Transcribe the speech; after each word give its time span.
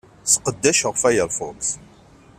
Sseqdaceɣ 0.31 0.93
Firefox. 1.01 1.59